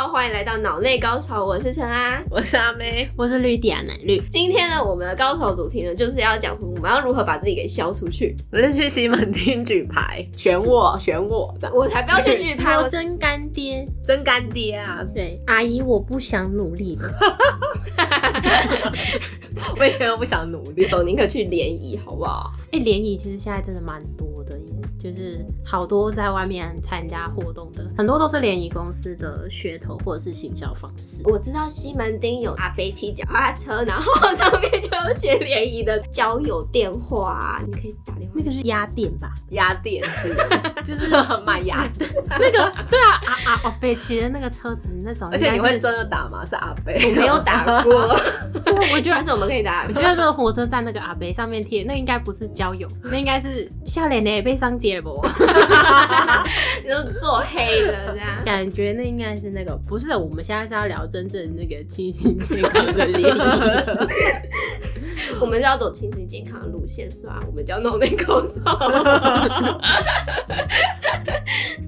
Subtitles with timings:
[0.00, 4.18] 好，欢迎来到脑内高潮，我是陈阿，我是阿妹，我是绿迪亚奶绿。
[4.30, 8.34] 今天呢，我们的高潮主题呢，就是要讲出我们要如何把自己给消出去。
[8.50, 15.04] 我是去西门町举牌，选我，选我的，我才不要去举牌， 我真干爹，真干爹啊！
[15.14, 17.12] 对，阿姨，我不想努力了，
[19.78, 22.50] 我以前都不想努力，我宁可去联谊，好不好？
[22.72, 24.39] 哎，联谊其实现在真的蛮多的。
[25.02, 31.22] 就是好多在外面参加活动的，很多都是联谊公司的噱头或者是行销方式。
[31.24, 38.34] 我知道西门町有阿飞骑脚踏车，然后上面就有写联谊的交友电话，你可以打电话。
[38.34, 39.32] 那个是鸭店吧？
[39.52, 40.34] 鸭店 是，
[40.84, 41.08] 就是
[41.46, 42.06] 卖鸭的。
[42.28, 46.44] 那个对啊，阿阿阿飞骑的那个车子那种，而且你会真的打吗？
[46.44, 47.94] 是阿飞，我没有打过。
[48.92, 49.86] 我觉得是我们可以打。
[49.88, 54.89] 我觉得那个火车站那个阿飞上面贴，那应该不是交友，那应该是笑脸脸被上街。
[54.98, 55.20] 不，
[56.82, 60.16] 你都做黑的这样，感觉那应该是那个不是。
[60.16, 63.40] 我们现在是要聊真正那个清新健康的联谊，
[65.38, 67.38] 我们是要走清新健康的路线，是吧？
[67.46, 68.62] 我们叫弄内口罩。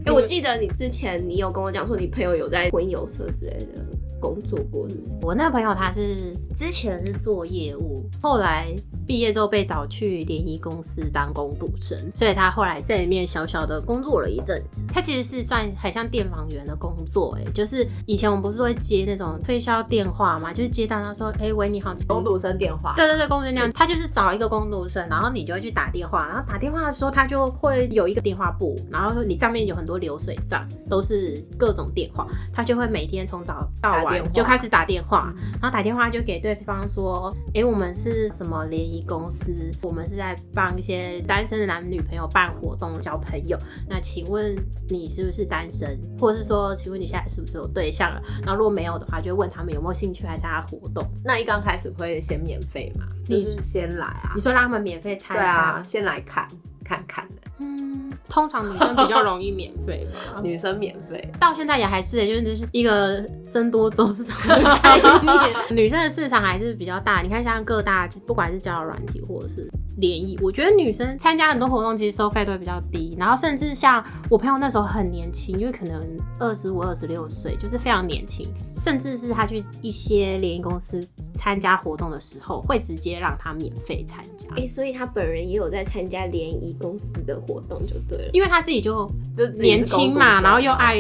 [0.05, 3.81] 哎，我记得你之前你有跟我讲说，你朋友有在婚游社之类的
[4.21, 5.17] 工作过，是不是？
[5.23, 8.75] 我那个朋友他是之前是做业务，后来。
[9.07, 14.87] 毕业之后被找去联谊公司当工读生，所以他后来在里面小小的工作了一阵子。
[14.93, 22.95] 他其实是算很像电访员的工作，哎，就是以前我们不是会接那种推销电话嘛，就是接到他说，哎，喂，你好，工读生电话。
[22.95, 38.93] 对对对，工读生那样，他就是找一个工读生，然后你就会去打电话，然后打电话的时候他就会有一个电话簿，然后你上面有很多流水账，都是各种电话，他就会每天从早到晚就开始打电话，然后打电话就给对方说，哎，我们是什么联。
[39.03, 43.59] 公司，我们是在帮一些单身的男女朋友办活动交朋友。
[43.89, 44.57] 那请问
[44.89, 48.23] 你是不是单身，或者是说，请问你现在是不是有对象了？
[48.45, 51.07] 那如果没有的话，就问他们有没有兴趣来参加活动。
[51.25, 53.05] 那一刚开始会先免费嘛？
[53.27, 54.33] 就是先来啊？
[54.35, 56.49] 你说让他们免费参加，先来看
[56.85, 57.51] 看看的。
[57.59, 57.92] 嗯，
[58.33, 60.41] 通常女生比较容易免费吧？
[60.43, 65.55] 女生免费，到现在也还是，就是一个僧多粥少的概念。
[65.71, 69.69] 女生的市场还是比较大，你看像各大，不管是交友软体或者是。
[69.99, 73.15] 联谊，我觉得女生参加很多活动，其实收费都会比较低。
[73.19, 76.03] 然后甚至像我朋友那时候很年轻，因为可能
[76.41, 78.49] 二十五、二十六岁，就是非常年轻。
[78.71, 84.49] 甚至是他去一些联谊公司参加活动的时候，会直接让他免费参加。
[84.57, 88.31] 哎，所以他本人也有在参加联谊公司的活动，就对了。
[88.33, 90.99] 因为他自己就就年轻嘛，然后又爱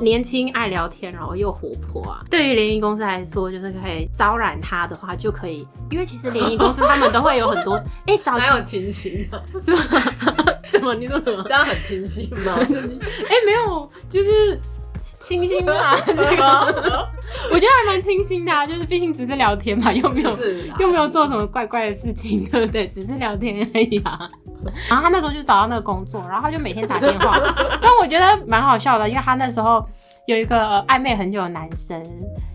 [0.00, 2.24] 年轻、爱聊天，然后又活泼啊。
[2.30, 5.66] 对于联谊公司来说，就是可以招揽他的话，就可以。
[5.90, 7.74] 因为其实联谊公司他们都会有很多
[8.06, 8.16] 哎。
[8.26, 9.40] 还有清新吗？
[9.60, 9.80] 是吗？
[10.64, 10.94] 什么？
[10.94, 11.42] 你说什么？
[11.44, 12.54] 这样很清新吗？
[12.58, 14.60] 哎，没有，就是
[15.20, 15.96] 清新嘛。
[16.06, 17.08] 这个
[17.52, 20.36] 我觉得还蛮清新的，就是毕竟只是聊天嘛，又没有
[20.78, 22.88] 又没有做什么怪怪的事情，对不对？
[22.88, 24.28] 只是聊天而已啊。
[24.88, 27.38] 然后他那时候就找到那个工作，然后他就每天打电话。
[27.80, 29.84] 但我觉得蛮好笑的，因为他那时候
[30.26, 32.02] 有一个暧昧很久的男生，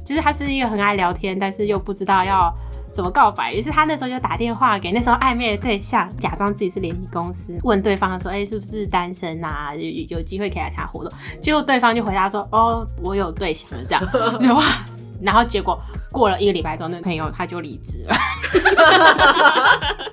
[0.04, 2.54] 其实他是一个很爱聊天，但是又不知道要。
[2.92, 3.54] 怎么告白？
[3.54, 9.74] 于是他那时候就打电话给那时候暧昧的对象，假装自己是联谊公司，问对方说：“哎，是不是单身啊？
[9.76, 14.06] 有有机会可以来参加活动？”结果对方就回答说：“哦，我有对象了。”这样
[14.40, 14.64] 就哇，
[15.22, 15.80] 然后结果
[16.12, 18.16] 过了一个礼拜之后，那朋友他就离职了。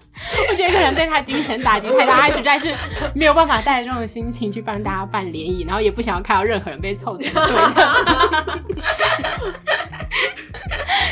[0.51, 2.75] 我觉得可能对他精神打击太大，他实在是
[3.15, 7.95] 没有办法带着这种心情去帮大家办联谊，然后也不想要看到任何人被凑成对象。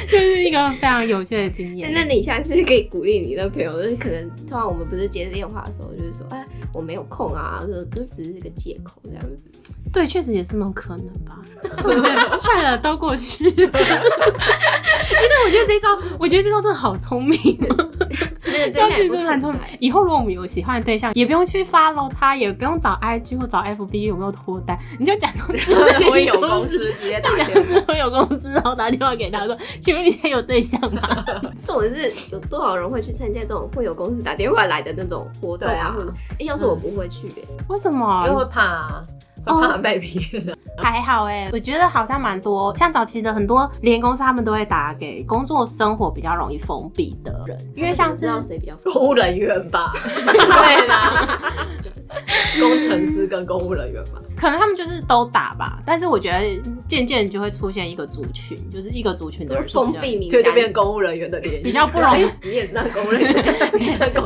[0.08, 1.90] 就是一个非常有趣的经验。
[1.94, 9.38] 那你下次可以鼓励你的朋友，就是可能通常我们不是接电话的时候，就是说，哎，我没有空啊，说这只是一个借口这样子。
[9.92, 11.40] 对，确实也是那种可能吧。
[11.82, 13.52] 我觉得算了，都过去了。
[13.56, 13.70] 因为
[15.46, 17.38] 我觉得这招，我觉得这招真的好聪明。
[18.58, 19.60] 要去真的很聪明。
[19.78, 25.48] 以后如果我们有喜欢的对象，也不用去 follow 他，也不用找 IG 或找 FB 有没有脱单，你就假装
[26.10, 31.24] 会 有公司直接打电话，我有公司然后打电话给他说，请问你现在有对象吗？
[31.64, 35.94] 重点是有多少人会去参加这种会有公司打电话来的那种活动啊？
[36.38, 37.28] 哎，要是我不会去，
[37.68, 38.24] 为什么？
[38.26, 39.04] 因为会怕。
[39.54, 40.44] 怕被骗
[40.78, 49.92] 还好哎，我觉得好像蛮多，像早期的很多联公司，他们都会打给工作生活比较容易封闭的人，因为像知道谁比较公务人员吧？
[49.96, 51.40] 对啦，
[52.60, 55.80] 工程师跟公务人员吧，可能他们就是都打吧。
[55.86, 62.28] 但是我觉得渐渐就会出现一个族群，就是一个族群的人封闭名单，就变公务人员的联比较不容易。
[62.46, 63.32] 你也是那公务人员，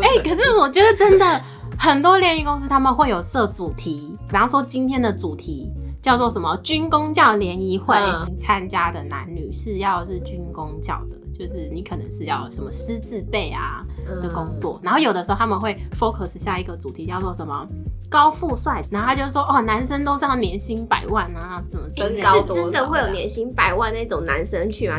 [0.02, 1.40] 哎，可是我觉得真的。
[1.82, 5.72] 很多联谊公司他们会有设主题，比方说今天的主题
[6.02, 13.82] 叫做什么军工教联谊会，嗯参加的男女是要是军工教的，就是你可能是要什么师字辈啊
[14.20, 17.66] 的工作，然后有的时候他们会 focus 下一个主题叫做什么
[18.10, 22.28] 高富帅，然后他就说哦，男生都是要年薪百万啊，怎么之类的。
[22.28, 24.96] 是身高多真的会有年薪百万那种男生去吗？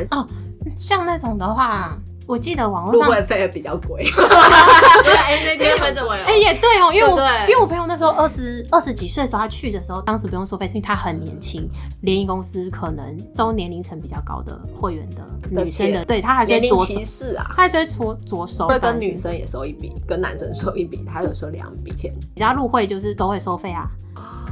[0.75, 1.95] 像那种的话，
[2.27, 4.03] 我记得网络入上会费比较贵。
[4.03, 6.23] 对，哎，那天很贵哦。
[6.25, 11.69] 哎、也对哦，因为我因为我朋友那时候二十二十几岁的时候，他去的时候，当时不用收费，是因为他很年轻，
[12.01, 22.11] 联谊公司可能周年龄层比较高的会员的女生的，钱对他还是会年龄着歧，视啊，他还是会着着手，会跟女生也收一笔，跟男生收一笔，他有收两笔钱。
[22.11, 23.87] 人家入会就是都会收费啊。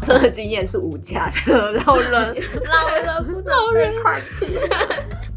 [0.01, 2.12] 这 个经验是无价的，老人
[2.66, 4.48] 老人不 老人客气。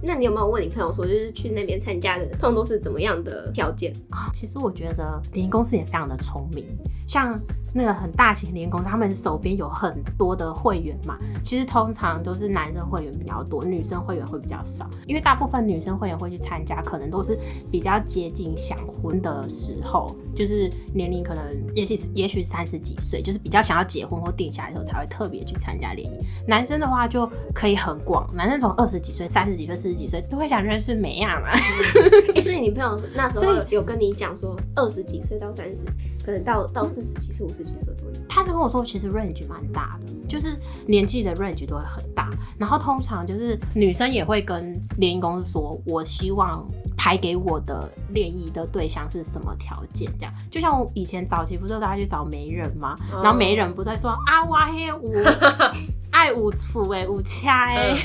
[0.02, 3.92] 那你有没有问你朋友说，就是去那边参加的，通常都是怎么样的条件？
[4.10, 6.66] 啊，其实我觉得联谊公司也非常的聪明，
[7.06, 7.40] 像
[7.72, 11.18] 那个很大型联谊公司，他们手边有很多的会员嘛。
[11.42, 17.38] 其实通常都是男生会员比较多，女生会员会比较少，因为大部分女生会员会去参加，可能都是
[17.70, 21.42] 比较接近想婚的时候，就是年龄可能
[21.74, 26.18] 也许是也许三十几岁，就是比较想要结婚或定下来的时候才会特别去参加联谊。
[26.46, 31.48] 男生的话就可以很广，男生从二十几岁、三十几岁、是几岁都会想认识美亚嘛。
[32.34, 35.82] 哎、所以你朋友那时候有跟你讲说，二十几岁到三十，
[36.24, 38.12] 可能到到四十几岁、五十几岁都有。
[38.28, 40.56] 他是跟我说，其实 range 蛮大的，就是
[40.86, 42.30] 年纪的 range 都会很大。
[42.58, 46.66] 然后通常就是女生也会跟联谊公司说，我希望
[46.96, 50.32] 排给我的联谊的对象是什么条件，这样。
[50.50, 52.96] 就像我以前早期不是都大家去找媒人吗？
[53.10, 55.12] 然后媒人不在说啊，我黑五
[56.22, 57.92] 爱五处哎，五掐哎，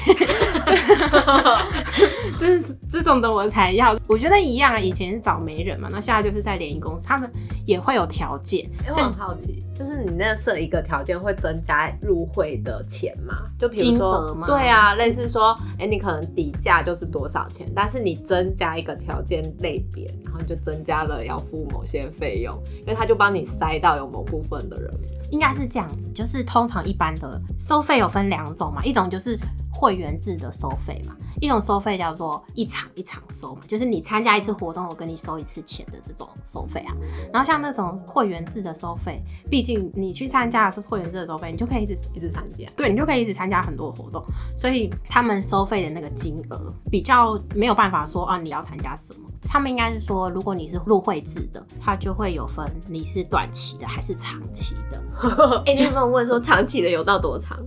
[2.39, 2.59] 这
[2.91, 3.95] 这种的我才要。
[4.07, 7.31] 我觉得一样啊，以前是找媒人嘛，那现在就是在联谊公司，他们
[7.63, 13.35] 也会有条件，欸，我很好奇，就是你那设一个条件会增加入会的钱吗？
[13.59, 24.91] 就比如说对啊，类似说，哎、你可能底价就是多少钱，但是你增加一个条件类别，然后就增加了要付某些费用，因为他就帮你塞到有某部分的人。
[25.29, 29.38] 应该是这样子，就是通常一般的收费有分两种嘛，一种就是
[29.77, 36.95] 会员制的收费嘛，一种收费叫做一场一场收嘛，就是你参加一次活动，我跟你收一次钱的这种收费啊。
[37.31, 39.21] 然后像那种会员制的收费，
[39.51, 44.25] 毕竟你去参加的是会员制的收费，你就可以一直一直参加，对你就可以一直参加很多活动，
[44.56, 55.03] 所以他们收费的那个金额比较没有办法说啊你要参加什么，他们应该是说，如果你是入会制的，他就会有分你是短期的还是长期的。
[55.68, 57.57] 哎、你有没有问说长期的有到多长？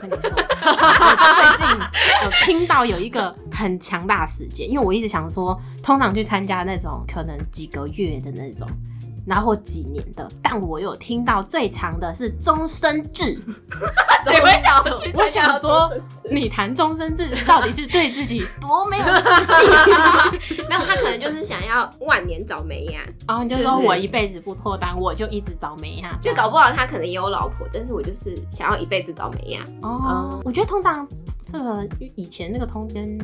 [0.00, 1.76] 跟你说， 我最近
[2.24, 8.66] 有听到有一个很强大的时间，因为我一直想说，通常去参加那种可能几个月的那种，
[9.26, 13.40] 然后几年的，但我有听到最长的是终身制。
[14.24, 15.90] 谁会想要去我想说，
[16.30, 20.66] 你谈终身制到底是对自己多没有自信？
[20.68, 29.64] 没有，他可能就是想要万年找梅呀，然后你就说我一辈子不脱单，我就一直找梅呀，就搞不好他可能也有老婆，但是我就是想要一辈子找梅呀。
[29.82, 30.40] 哦。
[30.44, 31.06] 我觉得通常
[31.44, 33.18] 这个以前那个通奸，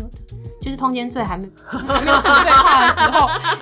[0.60, 2.85] 就是通奸罪还没还没有除罪化的时候，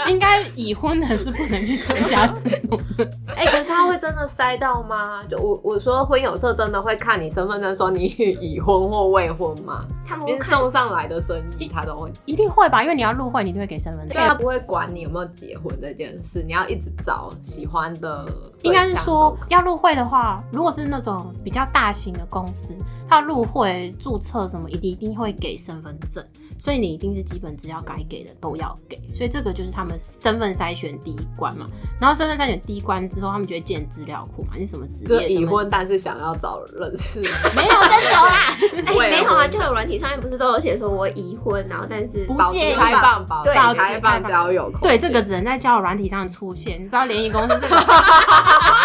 [0.10, 3.10] 应该已婚的是不能去参加这种的。
[3.34, 5.22] 哎、可是他会真的塞到吗？
[5.28, 9.84] 就我我说婚友社真的会看你身份证，说你已婚或未婚吗？
[10.06, 12.12] 他们会送上来的生意他都会。
[12.26, 14.16] 一定会吧，因为你要入会，你就会给身份证。
[14.16, 18.26] 对他，不会管你有没有结婚这件事，你要一直找喜欢的。
[18.62, 22.74] 应该是说要入会的话，如果是那种比较大型的公司，
[23.06, 26.24] 他入会注册什么，一定一定会给身份证，
[26.58, 31.66] 所以你一定是基本资料该给的都要给，所以这个就是他们身份筛选第一关嘛。
[32.00, 37.20] 然后身份筛选第一关之后，他们就会建资料库嘛，你什么职就业，已婚，但是想要找认识。
[37.54, 38.56] 没有真的啦，
[38.86, 44.70] 哎、未没有啊，婚交友软体上面不是都有写说我已婚，然后但是不保持介意开放，保持对开放交友。
[44.80, 46.80] 对，这个只能在交友软体上出现。
[46.80, 47.76] 你知道联谊公司这个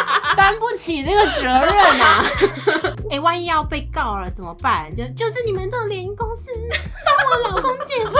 [0.49, 2.25] 担不起这个责任啊！
[3.11, 4.93] 哎、万一要被告了怎么办？
[4.95, 6.49] 就就是你们这种联谊公司
[7.05, 8.13] 帮我老公介绍，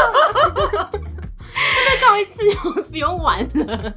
[0.92, 3.92] 被告一次就不用玩了。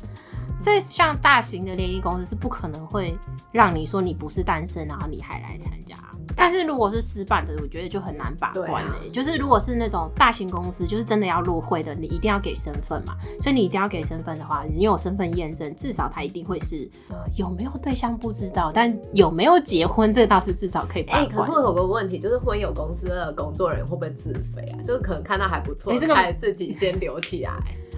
[0.59, 3.15] 所以，像大型的联谊公司是不可能会
[3.51, 5.95] 让你说你不是单身，然后你还来参加。
[6.37, 13.17] 但是如果是私办的，我觉得就很难把关了、对啊就是如果是那种大型公司，就是真的要入会的，你一定要给身份嘛。
[13.41, 21.39] 所以你一定要给身份的话，你有身份验证，至少他一定会是呃有没有对象不知道，但有没有结婚，这倒是至少可以把哎、关。
[21.39, 24.79] 可是我有个问题，就是婚友公司的工作人员会不会自肥啊？
[24.85, 27.53] 就是可能看到还不错，哎这个才自己先留起来，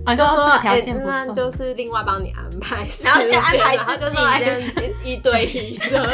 [0.04, 4.60] 啊，就说条哎件不错，那就是另外帮你安排然后先安排自己说哎这样
[5.04, 6.04] 一对一的。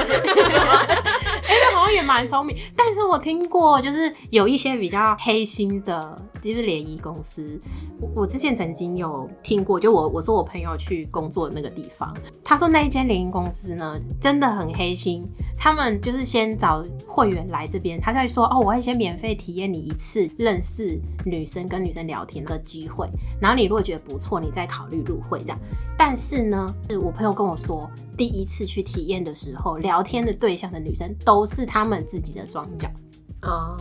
[1.51, 2.57] 哎、好像也蛮蛮聪明。
[2.77, 7.61] 但是我听过，就是有一些比较黑心的，就是联谊公司。
[8.01, 12.13] 我我之前曾经有听过，就我我说我朋友去工作的那个地方，
[12.45, 15.27] 他说那一间联谊公司呢，真的很黑心。
[15.57, 23.07] 他们就是先找会员来这边，他在说哦，我会先免费体验你一次认识女生跟女生聊天的机会，
[23.41, 25.59] 然后你如果觉得不错，你再考虑入会这样。
[25.97, 32.89] 但是呢，我朋友跟我说，第一次去体验的时候，聊天的对象的女生都是他们自己的庄脚
[33.41, 33.77] 啊。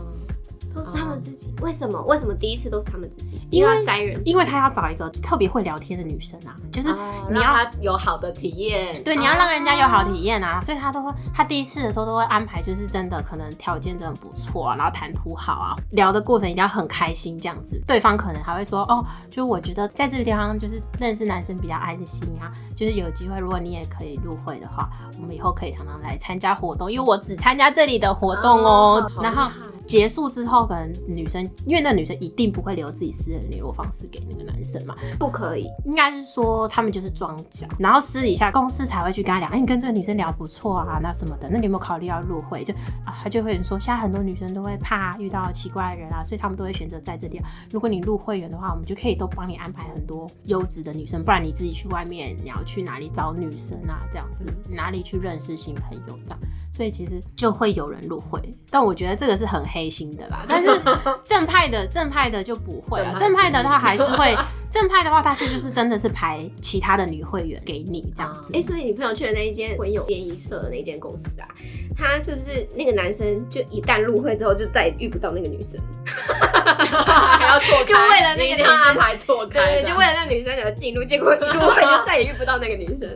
[0.74, 2.02] 都是他们自己，为什么？
[2.04, 3.42] 为什么第一次都是他们自己？
[3.50, 6.94] 因为塞人，因为他要找一个特别会聊天的女生啊，就是
[7.30, 29.52] 你要有好的体验，对，你要让人家有好体验啊，所以他都会，他第一次的时候都会安排，就是真的可能条件真的不错啊，然后谈吐好啊，聊的过程一定要很开心这样子，对方可能还会说，哦，就是我觉得在这个地方就是认识男生比较安心啊，就是有机会如果你也可以入会的话，我们以后可以常常来参加活动，因为我只参加这里的活动哦，然后。
[29.90, 42.64] 结束之后，可能女生，因为那女生一定不会留自己私人联络方式给那个男生嘛，不可以，应该是说他们就是装脚，然后私底下公司才会去跟他聊，哎，你跟这个女生聊不错啊，那什么的，那你有没有考虑要入会？
[42.64, 42.72] 就
[43.04, 47.42] 啊，他就会说，现在很多女生都会怕遇到奇怪的人啊，所以他们都会选择在这里。
[47.72, 54.06] 如果你入会员的话，我们就可以都帮你安排很多优质的女生，不然你自己去外面，你要去哪里找女生啊？
[54.12, 56.40] 这样子，哪里去认识新朋友这样。
[56.72, 60.44] 所以其实就会有人入会，但我觉得这个是很黑心的啦。
[60.48, 60.68] 但是
[61.24, 64.36] 正派的正派的就不会了，正派的他还是会。
[64.70, 68.52] 正派的话，他是就是真的是排其他的女会员给你这样子。
[68.54, 71.48] 哎，所以你朋友去的那一间婚友联谊社的那间公司啊，
[71.98, 75.82] 他是不是那个男生就一旦入会之后就再也遇不到那个女生？
[76.06, 77.86] 还要错开？
[77.86, 79.82] 就为了那个女生排错开？
[79.82, 83.10] 对，就为了那个女生的进入，结果一入会就再也遇不到那个女生。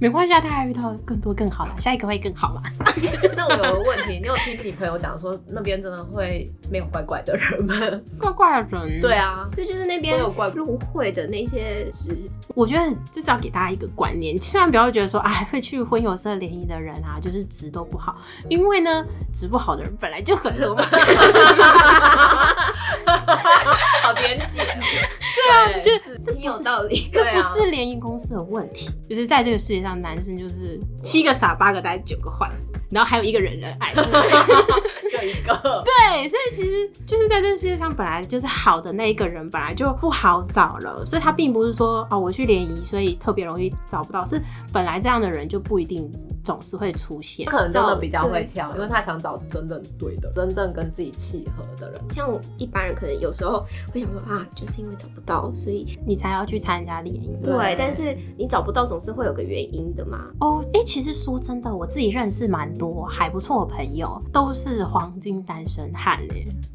[0.00, 2.62] 没关系啊，他还遇到更多更好的，下一个会更好嘛。
[3.36, 7.74] 那我有个问题，你有听你朋友讲说那边真的会没有怪怪的人吗？
[8.20, 9.00] 怪怪的人？
[9.00, 10.78] 对啊，这就是那边有怪入。
[10.92, 12.14] 会的那些值，
[12.54, 18.16] 我觉得就是要给大家一个观念，千万不要觉得说，哎，会去婚友社联谊的人啊，就是值都不好，
[18.50, 20.84] 因为呢，值不好的人本来就很多嘛。
[24.02, 24.62] 好点解？
[24.64, 27.08] 对啊，就是挺有道理。
[27.12, 32.50] 这不是联谊公司的问题，就是在这个世界上，男生就是七个傻，八个呆，九个坏。
[32.92, 34.02] 然后还有一个人人爱， 就
[35.26, 35.82] 一个。
[35.84, 41.04] 对，所以其实就是在这个世界上，本来就是好的那一个人，本来就不好找了。
[41.04, 44.24] 所以他并不是说哦，我去联谊，所以特别容易找不到。
[44.24, 44.40] 是
[44.72, 46.12] 本来这样的人就不一定。
[46.42, 52.00] 总是会出现，可能真的比较会挑，因为他想找真正对的、真正跟自己契合的人。
[52.12, 57.36] 像一般人可能有时候会想说啊，就是因为找不到，所以你才要去参加联谊。
[57.44, 60.26] 对，但是你找不到总是会有个原因的嘛。
[60.40, 66.20] 哦，哎，其实说真的，我自己认识蛮多还不错的朋友，都是黄金单身汉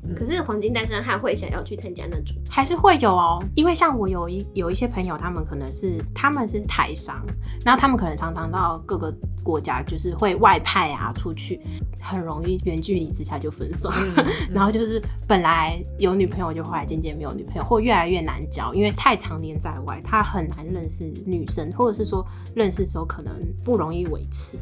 [0.08, 0.16] 嘞。
[0.16, 3.44] 可是黄金单身汉会想要去参加那种，还是会有哦。
[3.56, 7.26] 因为像我有一有一些朋友，他们可能是他们是台商，
[7.64, 9.14] 然后他们可能常常到各个。
[9.44, 11.62] 国家就是会外派啊，出去
[12.02, 13.90] 很容易远距离之下就分手，
[14.52, 23.34] 然后就是本来有女朋友就后来渐渐没有女朋友，或越来越难交，因为太常年在外，他很难认识女生，或者是说认识时候可能
[23.64, 24.58] 不容易维持。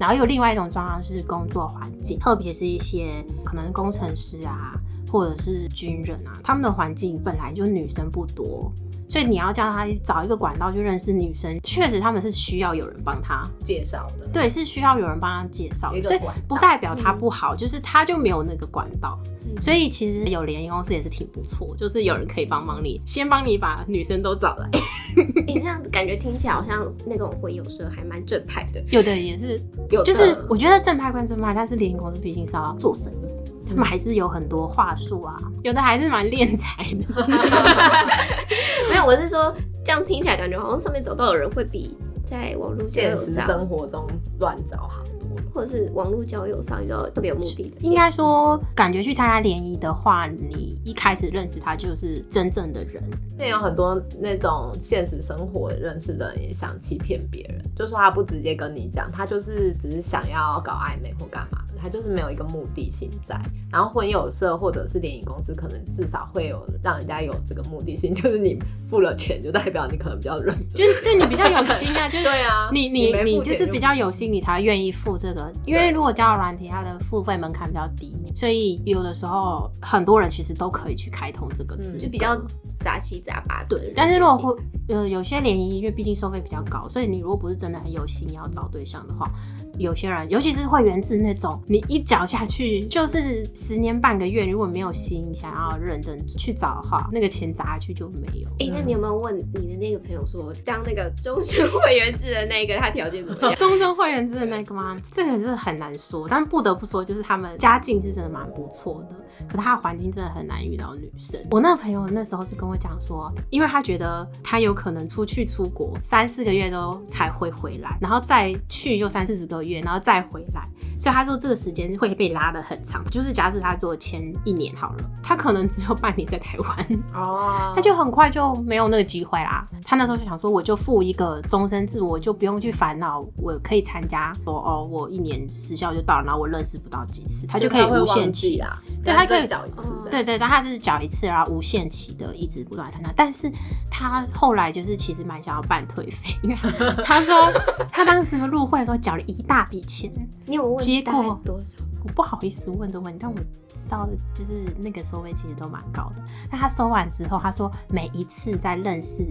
[0.00, 4.74] 然后有另外一种状况是工作环境，特别是一些可能工程师啊，
[5.14, 8.72] 或者是军人啊，他们的环境本来就女生不多。
[9.08, 14.26] 所以你要叫他找一个管道去认识女生，确实他们是需要有人帮他介绍的。
[14.32, 19.16] 对，是需要有人帮他介绍，所以不代表他不好，就是他就没有那个管道。
[19.60, 24.68] 所以其实有联谊公司也是挺不错，就是有人可以帮帮你，先帮你把女生都找来。
[25.46, 28.82] 你这样感觉听起来好像那种婚友社还蛮正派的。
[28.90, 33.33] 有的也是，有就是我觉得正派归正派，但是联谊公司毕竟是要做生意。
[33.66, 37.26] 他们还是有很多话术啊，有的还是蛮练才的。
[38.90, 39.54] 没有，我是说
[39.84, 44.06] 这样听起来感觉好像上面找到的人会比在网络现实生活中
[44.38, 47.76] 乱找好多，或者是网络交友上遇到特别有目的的。
[47.80, 53.02] 应该说，感觉去参加联谊的话，你一开始认识他就是真正的人。
[53.36, 61.58] 那有很多那种现实生活认识的人也想欺骗别人，就说他不直接跟你讲，他就是只是想要搞暧昧或干嘛。
[61.84, 63.38] 他就是没有一个目的性在，
[63.70, 82.40] 然后婚友社或者是联谊公司，可能至少会有让人家有这个目的性，就是你付了钱，就代表你可能比较认真，就是对你比较有心啊， 就是对啊，你你你就是比较有心，你才愿意付这个，因为如果交友软体，它的付费门槛比较低，所以有的时候很多人其实都可以去开通这个字，就比较。
[82.80, 83.64] 杂七杂八。
[83.66, 84.54] 对，但是如果会
[84.88, 89.30] 呃，有些联谊因为毕竟收费比较高，所以你如果不是真的很有心要找对象的话，
[89.78, 98.48] 有些人尤其是会员制那种，你一脚下去就是十年半个月，如果没有心想要认真去找的话，那个钱砸下去就没有。
[98.60, 103.54] 哎、那你有没有问你的那个朋友说，当那个终身会员制的那个，他条件怎么样？
[103.56, 105.00] 终身会员制的那个吗？
[105.02, 109.16] 这个是很难说，但不得不说，就是他们家境是真的蛮不错的，
[109.48, 111.40] 可他的环境真的很难遇到女生。
[111.50, 123.04] 我那个朋友那时候是跟我讲说，因为他觉得他有可能出去出国三四个月都才会回来，然后再去又三四十个月，然后再回来，所以他说这个时间会被拉得很长。
[123.10, 129.66] 就是假使他做签一年好了，他可能只有半年在台湾，哦， 他就很快就没有那个机会啦。
[129.84, 134.34] 他那时候就想说，我就付一个终身制，我就不用去烦恼，我可以参加。
[134.44, 138.58] 说哦，我一年时效就到了，然后我认识不到几次，他就可以无限期。
[138.58, 143.12] 啊，对他可以缴一次的，对对，但他就是缴一次，然后无限期的一直不断地参加。
[143.14, 143.50] 但是
[143.90, 146.56] 他后来就是其实蛮想要办退费，因为
[147.04, 147.52] 他说
[147.90, 150.10] 他当时入会的时候缴了一大笔钱，
[150.46, 151.78] 你有问结果多少？
[152.04, 153.36] 我不好意思问这个问题，但我
[153.72, 156.22] 知道的就是那个收费其实都蛮高的。
[156.50, 159.24] 但他收完之后，他说每一次在认识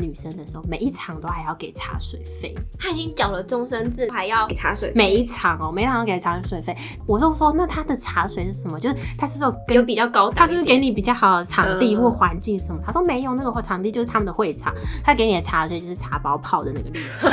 [0.00, 6.74] 女生的时候，每一场都还要给茶水费，他已经缴了终身制，还要给茶水费，每一场哦，每一场都给茶水费。
[7.06, 8.80] 我就说，那他的茶水是什么？
[8.80, 12.80] 就是他是不是有有比较高他是不是给你比较好的场地嗯或环境什么？
[12.86, 17.28] 他说没有，那个场地就是他们的会场，他给你的茶水就是茶包泡的那个绿茶，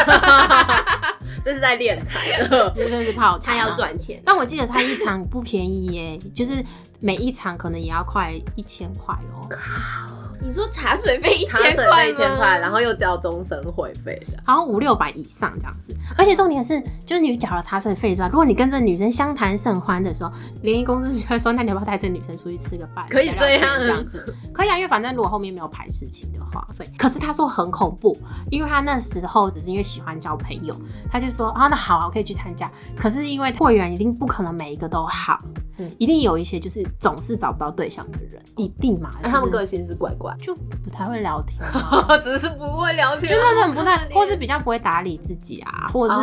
[1.45, 2.69] 这是在练财的。
[2.75, 3.53] 就真是泡茶。
[3.53, 3.77] 他要。
[3.77, 4.19] 赚钱。
[4.25, 6.65] 但我记得他一场不便宜耶，就是
[6.99, 9.47] 每一场可能也要快一千块哦。
[10.41, 23.05] 你说茶水费一茶水千块费一千块，吗然后又交终身会费的，好像五六百以上这样子，而且重点是，就是你缴了茶水费之后，如果你跟这女生相谈甚欢的时候，联谊公司就会说，那你要不要带这女生出去吃个饭？
[23.09, 26.87] 可以聊聊天这样这样子，可以啊，因为反正如果后面没有排事情的话，对。
[26.97, 28.17] 可是他说很恐怖，
[28.51, 30.75] 因为他那时候只是因为喜欢交朋友，
[31.11, 32.71] 他就说啊，那好啊，我可以去参加。
[32.95, 35.39] 可是因为会员一定不可能每一个都好，
[35.77, 35.91] 嗯。
[35.97, 41.61] 一定有一些就是总是找不到对象的人，一定嘛，那他们就是个性是怪怪，就不太会聊天。
[41.73, 42.17] 嘛。
[42.21, 46.13] 只是不会聊天，就那种不太或是比较不会打理自己啊，或者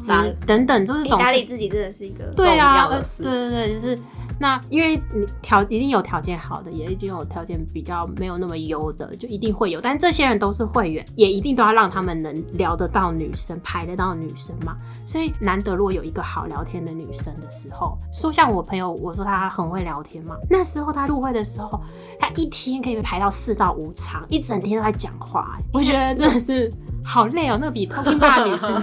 [0.00, 3.22] 是等等，就是欸总是打理自己真的是一个对啊，重要的呃事。
[3.22, 3.98] 对对对，就是
[4.38, 9.80] 那因为你条一定有条件好的，也一定有条件比较没有那么优的，就一定会有。
[9.80, 14.76] 但这些人都是会员，也一定都要让他们能聊得到女生，排得到女生嘛。
[15.04, 21.80] 所以难得如果有一个好聊天的女生的时候，说像我朋友，我说她很会聊天嘛，那时候她入会的时候，
[22.18, 26.72] 她一天可以排到四到五场，一整天都在讲话、我觉得真的是
[27.04, 28.82] 好累哦，那个比 talking bar 的女生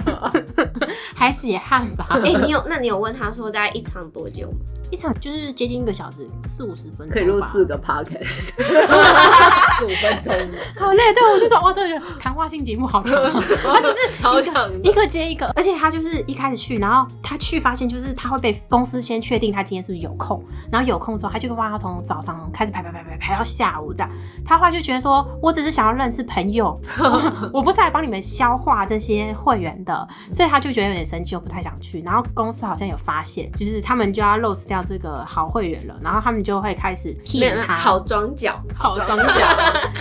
[1.14, 2.06] 还血汗吧。
[2.10, 4.56] 哎、你有那你有问他说大概一场多久吗？
[4.90, 8.50] 一场就是接近一个小时，四五十分钟可以录四个 podcast，
[9.78, 10.34] 四五分钟，
[10.76, 11.14] 好累。
[11.14, 13.30] 对，我就说哇，这个谈话性节目好长哦，
[13.72, 24.10] 他就是超长一个接一个，而且他就是一开始去，然后他去发现就是他会被公司先确定他今天是不是有空，然后有空的时候他就帮他从早上开始排排排排排到下午这样。
[24.44, 32.02] 他后来就觉得说，我只是想要认识朋友， 我我不是来帮你们消化这些会员的，所以他就觉得有点生气，又不太想去。
[32.02, 39.24] 然后公司好像有发现，就是他们就要 lose 掉这个好会员了，然后他们就会开始骗他好装脚，好装脚。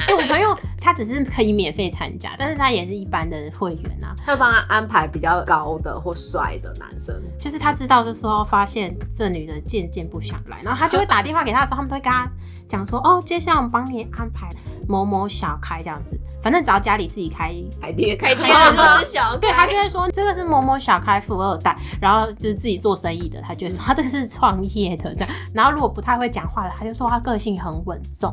[0.07, 4.15] 哎、我朋友他只是可以免费参加，但是他也是一般的会员啊。
[4.25, 12.29] 他帮他安排比较高的或帅的男生，就是他知道，就说发现这女的渐渐不想来，然后他就会打电话给他的时候，他们都会跟他
[12.69, 14.47] 讲说，哦，接下来我们帮你安排
[14.87, 17.49] 某某小开这样子，反正只要家里自己开。
[17.81, 25.29] 开店开店的就是小对他就会说这个是某某小开富二代，然后就是自己做生意的，他就会说他这个是创业的这样。
[25.51, 28.31] 然后如果不太会讲话的，他就说他个性很稳重，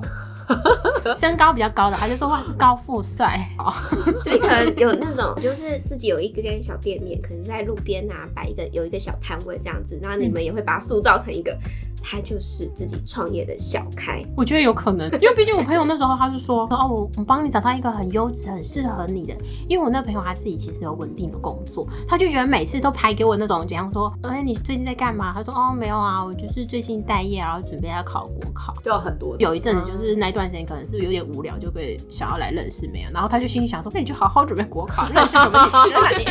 [1.17, 3.73] 身高比较高的，他就说哇是高富帅哦。
[4.21, 11.57] 所以可能有那种就是自己有一间小店面，可能是在路边啊摆一个有一个小摊位这样子，然后你们也会把它塑造成一个
[12.03, 14.25] 他就是自己创业的小开。
[14.37, 19.35] 我觉得有可能，因为毕竟我朋友那时候他就说，哦，我我帮你找到一个很优质、很适合你的。
[19.69, 25.33] 因为我那朋友他自己其实有稳定的工作，他就觉得每次都拍给我那种，比方说，哎、你最近在干嘛？
[25.35, 28.75] 他说，哦，没有啊，我就是最近待业，然后准备要考国考。
[28.85, 36.25] 就有很多有一阵子就是那一段时间，可能是有点无聊，就会想要来认识没有，然后他就心里想说，那你就好好准备国考，认识什么女生啊你？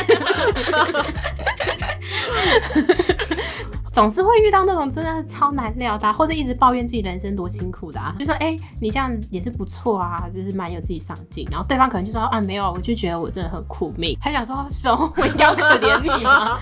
[3.95, 11.47] 总是会遇到那种真的是超难料的，或者一直抱怨自己人生多辛苦的啊，就说哎，你这样也是不错啊，就是蛮有自己上进。
[11.49, 14.17] 然后对方可能就说啊，没有，我就觉得我真的很苦命。
[14.19, 16.59] 他想说，手我要可怜你吗？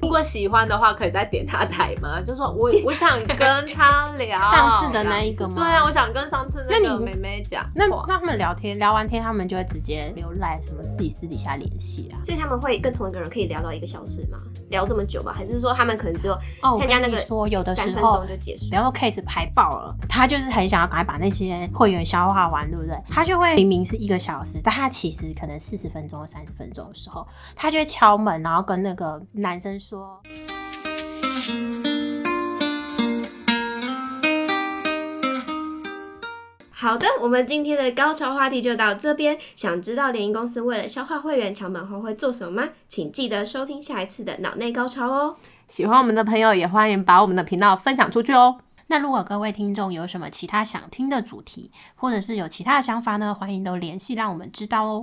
[0.00, 2.20] 如果喜欢的话，可以再点他台吗？
[2.20, 3.36] 就说我我想跟
[3.74, 5.56] 他聊上次的那一个吗？
[5.56, 7.68] 对啊，我想跟上次那个妹妹讲。
[7.74, 12.22] 那那他们聊天聊完天，他们就会直接留赖什么自己私底下联系啊？
[12.22, 14.38] 所以他们会跟同一个人可以聊到一个小时吗？
[14.70, 15.32] 聊这么久吧？
[15.32, 16.36] 还是说他们可能只有
[16.76, 18.66] 参加那个说有的时候就结束？
[18.72, 22.96] 然后 case 排爆了，他就是很想要赶快把那些会员消化完，对不对？
[23.08, 30.20] 他就会明明是一个小时，但他其实可能四十分钟、三十分钟的时候，他就会敲门，然后跟那个男生说。
[36.80, 39.36] 好的，我们今天的高潮话题就到这边。
[39.54, 42.70] 想知道联谊公司为了消化会员抢本后会做什么吗？
[42.88, 45.36] 请记得收听下一次的脑内高潮哦。
[45.66, 48.56] 喜欢我们的朋友也欢迎把我们的频道分享出去哦。
[48.86, 53.36] 那如果各位听众有什么其他想听的主题，或者是有其他的想法呢？
[53.38, 54.98] 欢迎都联系让我们知道哦。